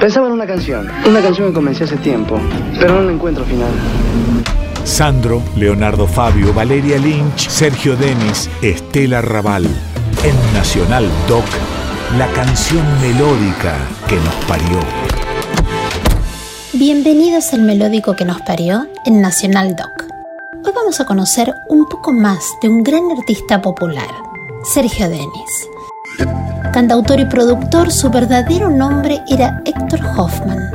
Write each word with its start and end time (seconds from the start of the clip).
Pensaba 0.00 0.28
en 0.28 0.32
una 0.32 0.46
canción, 0.46 0.88
una 1.06 1.20
canción 1.20 1.48
que 1.48 1.54
comencé 1.54 1.84
hace 1.84 1.98
tiempo, 1.98 2.40
pero 2.80 2.94
no 2.94 3.02
la 3.02 3.12
encuentro 3.12 3.44
final. 3.44 3.70
Sandro, 4.82 5.42
Leonardo 5.56 6.06
Fabio, 6.06 6.54
Valeria 6.54 6.96
Lynch, 6.96 7.50
Sergio 7.50 7.96
Denis, 7.96 8.48
Estela 8.62 9.20
Raval. 9.20 9.66
En 10.24 10.54
Nacional 10.54 11.06
Doc, 11.28 11.44
la 12.16 12.26
canción 12.28 12.82
melódica 13.02 13.76
que 14.08 14.16
nos 14.16 14.34
parió. 14.46 14.78
Bienvenidos 16.72 17.52
al 17.52 17.60
melódico 17.60 18.16
que 18.16 18.24
nos 18.24 18.40
parió 18.40 18.86
en 19.04 19.20
Nacional 19.20 19.76
Doc. 19.76 20.06
Hoy 20.64 20.72
vamos 20.74 20.98
a 21.02 21.04
conocer 21.04 21.52
un 21.68 21.86
poco 21.86 22.14
más 22.14 22.42
de 22.62 22.70
un 22.70 22.82
gran 22.82 23.02
artista 23.10 23.60
popular, 23.60 24.08
Sergio 24.64 25.10
Denis. 25.10 26.49
Cantautor 26.72 27.18
y 27.18 27.24
productor, 27.24 27.90
su 27.90 28.10
verdadero 28.10 28.70
nombre 28.70 29.20
era 29.28 29.60
Héctor 29.66 30.00
Hoffman 30.16 30.70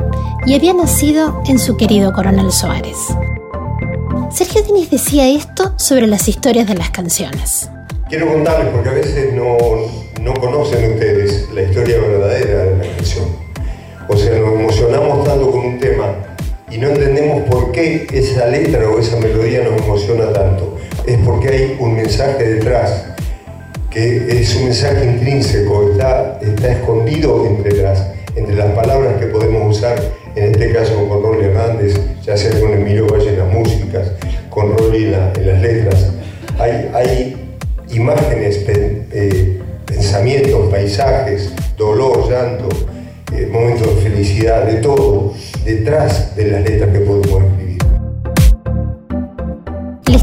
y 0.46 0.54
había 0.54 0.74
nacido 0.74 1.42
en 1.48 1.58
su 1.58 1.78
querido 1.78 2.12
Coronel 2.12 2.52
Suárez. 2.52 2.98
Sergio 4.30 4.62
Denis 4.64 4.92
decía 4.92 5.30
esto 5.30 5.74
sobre 5.78 6.08
las 6.08 6.28
historias 6.28 6.68
de 6.68 6.76
las 6.76 6.90
canciones. 6.90 7.70
Quiero 8.10 8.28
contarles, 8.28 8.74
porque 8.74 8.90
a 8.90 8.92
veces 8.92 9.34
no, 9.34 9.56
no 10.22 10.34
conocen 10.34 10.96
ustedes 10.96 11.50
la 11.54 11.62
historia 11.62 11.98
verdadera 11.98 12.64
de 12.66 12.78
la 12.78 12.96
canción. 12.98 13.26
O 14.10 14.18
sea, 14.18 14.38
nos 14.38 14.54
emocionamos 14.60 15.26
tanto 15.26 15.50
con 15.50 15.62
un 15.62 15.80
tema 15.80 16.14
y 16.70 16.78
no 16.78 16.90
entendemos 16.90 17.50
por 17.50 17.72
qué 17.72 18.06
esa 18.12 18.48
letra 18.48 18.90
o 18.90 19.00
esa 19.00 19.16
melodía 19.16 19.64
nos 19.64 19.82
emociona 19.82 20.34
tanto. 20.34 20.78
Es 21.06 21.18
porque 21.20 21.48
hay 21.48 21.78
un 21.80 21.96
mensaje 21.96 22.44
detrás 22.44 23.15
que 23.96 24.42
es 24.42 24.54
un 24.58 24.66
mensaje 24.66 25.06
intrínseco, 25.06 25.92
está, 25.94 26.38
está 26.42 26.74
escondido 26.74 27.46
entre 27.46 27.82
las, 27.82 28.06
entre 28.36 28.54
las 28.54 28.72
palabras 28.74 29.14
que 29.22 29.28
podemos 29.28 29.78
usar, 29.78 29.98
en 30.36 30.52
este 30.52 30.74
caso 30.74 31.08
con 31.08 31.24
Rolly 31.24 31.46
Hernández, 31.46 31.98
ya 32.22 32.36
sea 32.36 32.60
con 32.60 32.74
Emilio 32.74 33.08
Valle 33.08 33.30
en 33.30 33.40
las 33.40 33.54
músicas, 33.54 34.12
con 34.50 34.78
Rolly 34.78 35.06
en, 35.06 35.12
las 35.48 35.62
letras. 35.62 36.12
Hay, 36.60 36.92
hay 36.94 37.56
imágenes, 37.94 38.66
eh, 38.68 39.62
pensamientos, 39.86 40.70
paisajes, 40.70 41.54
dolor, 41.78 42.30
llanto, 42.30 42.68
eh, 43.34 43.48
momentos 43.50 43.96
de 43.96 44.10
felicidad, 44.10 44.66
de 44.66 44.82
todo, 44.82 45.34
detrás 45.64 46.36
de 46.36 46.48
las 46.48 46.70
letras 46.70 46.90
que 46.92 47.00
podemos 47.00 47.44
escribir. 47.44 47.65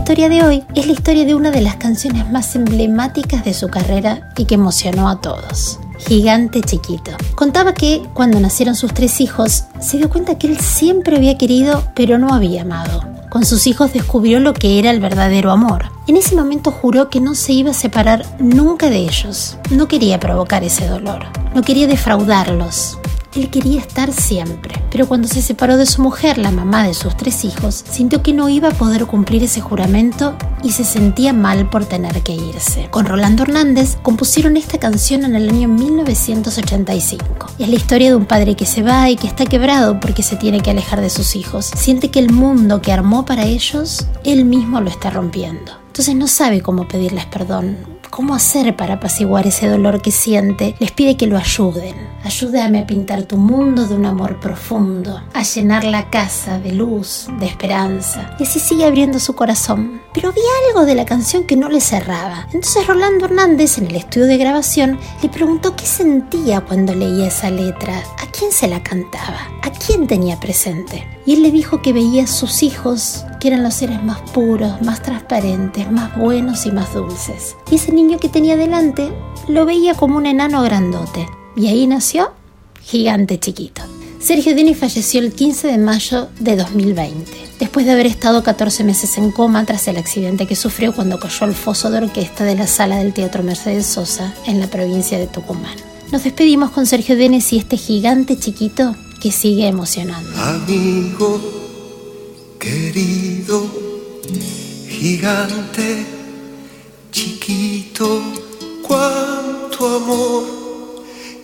Historia 0.02 0.28
de 0.28 0.42
hoy 0.42 0.64
es 0.74 0.86
la 0.86 0.94
historia 0.94 1.24
de 1.24 1.36
una 1.36 1.52
de 1.52 1.60
las 1.60 1.76
canciones 1.76 2.28
más 2.28 2.56
emblemáticas 2.56 3.44
de 3.44 3.54
su 3.54 3.68
carrera 3.68 4.32
y 4.36 4.46
que 4.46 4.56
emocionó 4.56 5.08
a 5.08 5.20
todos. 5.20 5.78
Gigante 6.08 6.60
Chiquito. 6.60 7.12
Contaba 7.36 7.72
que 7.72 8.02
cuando 8.12 8.40
nacieron 8.40 8.74
sus 8.74 8.92
tres 8.92 9.20
hijos, 9.20 9.66
se 9.78 9.98
dio 9.98 10.10
cuenta 10.10 10.36
que 10.38 10.48
él 10.48 10.58
siempre 10.58 11.16
había 11.16 11.38
querido, 11.38 11.84
pero 11.94 12.18
no 12.18 12.34
había 12.34 12.62
amado. 12.62 13.04
Con 13.30 13.46
sus 13.46 13.68
hijos 13.68 13.92
descubrió 13.92 14.40
lo 14.40 14.54
que 14.54 14.80
era 14.80 14.90
el 14.90 14.98
verdadero 14.98 15.52
amor. 15.52 15.92
En 16.08 16.16
ese 16.16 16.34
momento 16.34 16.72
juró 16.72 17.08
que 17.08 17.20
no 17.20 17.36
se 17.36 17.52
iba 17.52 17.70
a 17.70 17.74
separar 17.74 18.26
nunca 18.40 18.90
de 18.90 18.98
ellos. 18.98 19.56
No 19.70 19.86
quería 19.86 20.18
provocar 20.18 20.64
ese 20.64 20.88
dolor. 20.88 21.26
No 21.54 21.62
quería 21.62 21.86
defraudarlos. 21.86 22.98
Él 23.34 23.48
quería 23.48 23.80
estar 23.80 24.12
siempre, 24.12 24.74
pero 24.90 25.08
cuando 25.08 25.26
se 25.26 25.40
separó 25.40 25.78
de 25.78 25.86
su 25.86 26.02
mujer, 26.02 26.36
la 26.36 26.50
mamá 26.50 26.86
de 26.86 26.92
sus 26.92 27.16
tres 27.16 27.46
hijos, 27.46 27.82
sintió 27.90 28.22
que 28.22 28.34
no 28.34 28.50
iba 28.50 28.68
a 28.68 28.74
poder 28.74 29.06
cumplir 29.06 29.42
ese 29.42 29.62
juramento 29.62 30.36
y 30.62 30.72
se 30.72 30.84
sentía 30.84 31.32
mal 31.32 31.70
por 31.70 31.86
tener 31.86 32.22
que 32.22 32.34
irse. 32.34 32.88
Con 32.90 33.06
Rolando 33.06 33.44
Hernández 33.44 33.96
compusieron 34.02 34.58
esta 34.58 34.78
canción 34.78 35.24
en 35.24 35.34
el 35.34 35.48
año 35.48 35.68
1985. 35.68 37.46
Es 37.58 37.68
la 37.68 37.74
historia 37.74 38.10
de 38.10 38.16
un 38.16 38.26
padre 38.26 38.54
que 38.54 38.66
se 38.66 38.82
va 38.82 39.08
y 39.08 39.16
que 39.16 39.28
está 39.28 39.46
quebrado 39.46 39.98
porque 39.98 40.22
se 40.22 40.36
tiene 40.36 40.60
que 40.60 40.70
alejar 40.70 41.00
de 41.00 41.08
sus 41.08 41.34
hijos. 41.34 41.70
Siente 41.74 42.10
que 42.10 42.18
el 42.18 42.30
mundo 42.30 42.82
que 42.82 42.92
armó 42.92 43.24
para 43.24 43.46
ellos, 43.46 44.06
él 44.24 44.44
mismo 44.44 44.78
lo 44.82 44.90
está 44.90 45.08
rompiendo. 45.08 45.72
Entonces 45.86 46.14
no 46.14 46.26
sabe 46.26 46.60
cómo 46.60 46.86
pedirles 46.86 47.24
perdón, 47.26 47.78
cómo 48.12 48.34
hacer 48.34 48.76
para 48.76 48.94
apaciguar 48.94 49.46
ese 49.46 49.66
dolor 49.66 50.02
que 50.02 50.10
siente, 50.10 50.76
les 50.78 50.92
pide 50.92 51.16
que 51.16 51.26
lo 51.26 51.38
ayuden. 51.38 51.94
Ayúdame 52.22 52.80
a 52.80 52.86
pintar 52.86 53.22
tu 53.22 53.38
mundo 53.38 53.86
de 53.86 53.94
un 53.94 54.04
amor 54.04 54.38
profundo, 54.38 55.22
a 55.32 55.42
llenar 55.42 55.84
la 55.84 56.10
casa 56.10 56.58
de 56.58 56.72
luz, 56.72 57.28
de 57.40 57.46
esperanza. 57.46 58.36
Y 58.38 58.42
así 58.42 58.60
sigue 58.60 58.84
abriendo 58.84 59.18
su 59.18 59.34
corazón. 59.34 60.02
Pero 60.12 60.30
vi 60.30 60.42
algo 60.68 60.84
de 60.84 60.94
la 60.94 61.06
canción 61.06 61.44
que 61.44 61.56
no 61.56 61.70
le 61.70 61.80
cerraba. 61.80 62.46
Entonces 62.52 62.86
Rolando 62.86 63.24
Hernández, 63.24 63.78
en 63.78 63.86
el 63.86 63.96
estudio 63.96 64.26
de 64.26 64.36
grabación, 64.36 64.98
le 65.22 65.30
preguntó 65.30 65.74
qué 65.74 65.86
sentía 65.86 66.60
cuando 66.60 66.94
leía 66.94 67.28
esa 67.28 67.50
letra, 67.50 67.96
a 67.96 68.30
quién 68.30 68.52
se 68.52 68.68
la 68.68 68.82
cantaba, 68.82 69.48
a 69.62 69.70
quién 69.70 70.06
tenía 70.06 70.38
presente. 70.38 71.08
Y 71.24 71.32
él 71.32 71.42
le 71.42 71.50
dijo 71.50 71.80
que 71.80 71.94
veía 71.94 72.24
a 72.24 72.26
sus 72.26 72.62
hijos, 72.62 73.24
que 73.42 73.48
eran 73.48 73.64
los 73.64 73.74
seres 73.74 74.00
más 74.04 74.20
puros, 74.30 74.80
más 74.82 75.02
transparentes, 75.02 75.90
más 75.90 76.16
buenos 76.16 76.64
y 76.64 76.70
más 76.70 76.94
dulces. 76.94 77.56
Y 77.72 77.74
ese 77.74 77.90
niño 77.90 78.18
que 78.20 78.28
tenía 78.28 78.56
delante 78.56 79.12
lo 79.48 79.66
veía 79.66 79.94
como 79.94 80.16
un 80.16 80.26
enano 80.26 80.62
grandote. 80.62 81.26
Y 81.56 81.66
ahí 81.66 81.88
nació 81.88 82.30
Gigante 82.82 83.40
Chiquito. 83.40 83.82
Sergio 84.20 84.54
Dini 84.54 84.74
falleció 84.74 85.20
el 85.20 85.32
15 85.32 85.66
de 85.66 85.78
mayo 85.78 86.28
de 86.38 86.54
2020, 86.54 87.32
después 87.58 87.84
de 87.84 87.90
haber 87.90 88.06
estado 88.06 88.44
14 88.44 88.84
meses 88.84 89.18
en 89.18 89.32
coma 89.32 89.64
tras 89.64 89.88
el 89.88 89.96
accidente 89.96 90.46
que 90.46 90.54
sufrió 90.54 90.94
cuando 90.94 91.18
cayó 91.18 91.44
al 91.44 91.56
foso 91.56 91.90
de 91.90 91.98
orquesta 91.98 92.44
de 92.44 92.54
la 92.54 92.68
sala 92.68 92.98
del 92.98 93.12
Teatro 93.12 93.42
Mercedes 93.42 93.86
Sosa 93.86 94.32
en 94.46 94.60
la 94.60 94.68
provincia 94.68 95.18
de 95.18 95.26
Tucumán. 95.26 95.74
Nos 96.12 96.22
despedimos 96.22 96.70
con 96.70 96.86
Sergio 96.86 97.16
Denis 97.16 97.52
y 97.52 97.58
este 97.58 97.76
gigante 97.76 98.38
chiquito 98.38 98.94
que 99.20 99.32
sigue 99.32 99.66
emocionando. 99.66 100.30
Amigo, 100.40 101.61
querido, 102.62 103.66
gigante, 104.88 106.06
chiquito, 107.10 108.22
cuánto 108.86 109.96
amor, 109.96 110.44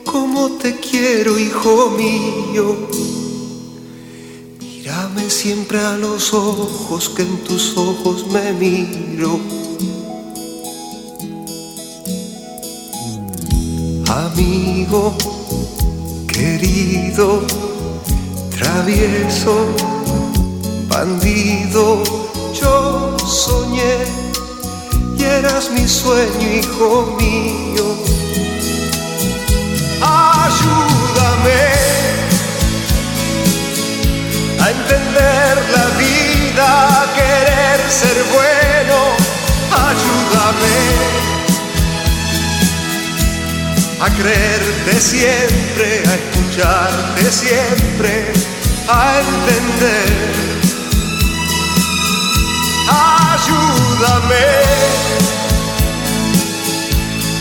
cómo 0.05 0.53
te 0.53 0.77
quiero, 0.77 1.37
hijo 1.37 1.91
mío. 1.91 2.89
Mírame 4.61 5.29
siempre 5.29 5.81
a 5.81 5.97
los 5.97 6.33
ojos, 6.33 7.09
que 7.09 7.23
en 7.23 7.37
tus 7.39 7.77
ojos 7.77 8.25
me 8.29 8.53
miro. 8.53 9.41
Amigo, 14.06 15.17
querido, 16.29 17.43
travieso, 18.56 19.97
bandido, 20.98 22.03
yo 22.60 23.16
soñé 23.25 23.98
y 25.16 25.22
eras 25.22 25.70
mi 25.70 25.86
sueño, 25.86 26.47
hijo 26.60 27.16
mío. 27.20 27.86
Ayúdame 30.00 31.62
a 34.62 34.70
entender 34.76 35.54
la 35.76 35.87
vida, 36.04 36.66
a 37.00 37.04
querer 37.19 37.78
ser 38.00 38.19
bueno, 38.37 38.98
ayúdame 39.91 40.78
a 44.00 44.08
creerte 44.19 45.00
siempre, 45.00 45.88
a 46.10 46.14
escucharte 46.20 47.31
siempre, 47.31 48.32
a 48.88 49.20
entender. 49.20 50.47
Ayúdame 52.88 54.49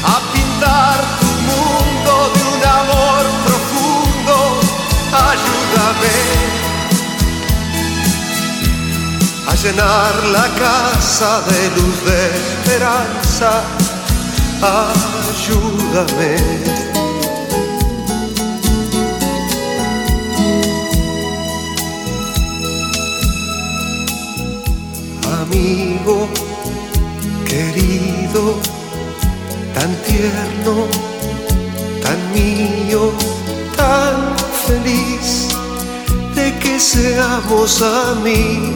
a 0.03 0.15
pintar 0.33 0.99
tu 1.19 1.29
mundo 1.49 2.13
de 2.33 2.41
un 2.53 2.61
amor 2.81 3.23
profundo. 3.45 4.35
Ayúdame 5.31 6.17
a 9.47 9.53
llenar 9.55 10.13
la 10.37 10.47
casa 10.63 11.41
de 11.49 11.59
luz 11.75 11.97
de 12.05 12.19
esperanza 12.37 13.51
ayúdame. 14.61 16.35
Amigo 25.57 26.27
querido, 27.47 28.59
tan 29.73 29.91
tierno, 30.05 30.85
tan 32.03 32.19
mío, 32.31 33.11
tan 33.75 34.37
feliz 34.67 35.47
de 36.35 36.53
que 36.59 36.79
seamos 36.79 37.81
amigos 37.81 38.67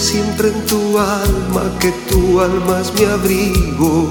siempre 0.00 0.48
en 0.48 0.66
tu 0.66 0.98
alma, 0.98 1.62
que 1.78 1.92
tu 2.08 2.40
alma 2.40 2.80
es 2.80 2.92
mi 2.94 3.04
abrigo. 3.04 4.10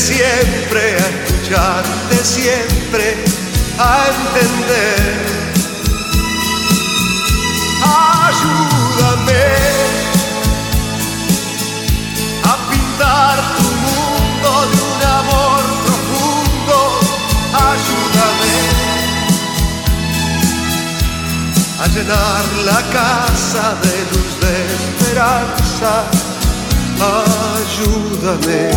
Siempre 0.00 0.96
a 0.96 1.08
escucharte, 1.08 2.24
siempre 2.24 3.16
a 3.78 4.06
entender. 4.14 5.30
Ayúdame 8.26 9.44
a 12.44 12.54
pintar 12.70 13.36
tu 13.56 13.68
mundo 13.86 14.50
de 14.72 14.78
un 14.90 15.02
amor 15.20 15.62
profundo. 15.84 16.76
Ayúdame 17.72 18.56
a 21.82 21.86
llenar 21.88 22.44
la 22.64 22.80
casa 22.90 23.74
de 23.82 23.94
luz 24.12 24.32
de 24.40 24.54
esperanza. 24.74 26.29
Ayúdame. 27.02 28.70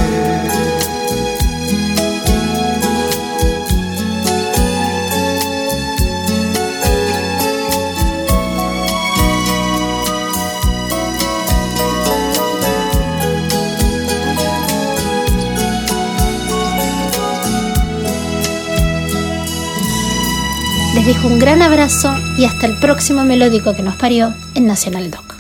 Les 20.95 21.05
dejo 21.05 21.27
un 21.27 21.39
gran 21.39 21.61
abrazo 21.61 22.15
y 22.37 22.45
hasta 22.45 22.67
el 22.67 22.77
próximo 22.79 23.25
melódico 23.25 23.75
que 23.75 23.81
nos 23.81 23.95
parió 23.95 24.33
en 24.55 24.67
Nacional 24.67 25.11
Doc. 25.11 25.32